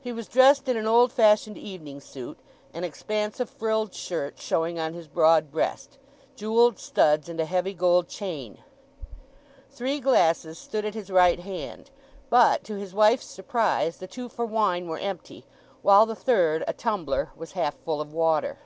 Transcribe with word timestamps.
He 0.00 0.10
was 0.10 0.26
dressed 0.26 0.70
in 0.70 0.78
an 0.78 0.86
old 0.86 1.12
fashioned 1.12 1.58
evening 1.58 2.00
suit, 2.00 2.38
an 2.72 2.82
expanse 2.82 3.40
of 3.40 3.50
frilled 3.50 3.92
shirt 3.92 4.38
showing 4.40 4.78
on 4.78 4.94
his 4.94 5.06
broad 5.06 5.50
breast; 5.52 5.98
jewelled 6.34 6.78
studs, 6.78 7.28
and 7.28 7.38
a 7.40 7.44
heavy 7.44 7.74
gold 7.74 8.08
chain. 8.08 8.56
Three 9.70 10.00
glasses 10.00 10.58
stood 10.58 10.86
at 10.86 10.94
his 10.94 11.10
right 11.10 11.40
hand; 11.40 11.90
but, 12.30 12.64
to 12.64 12.76
his 12.76 12.94
wife's 12.94 13.26
surprise, 13.26 13.98
the 13.98 14.06
two 14.06 14.30
for 14.30 14.46
wine 14.46 14.88
were 14.88 14.96
empty, 14.98 15.44
while 15.82 16.06
the 16.06 16.16
third, 16.16 16.64
a 16.66 16.72
tumbler, 16.72 17.32
was 17.36 17.52
half 17.52 17.74
full 17.84 18.00
of 18.00 18.14
water. 18.14 18.56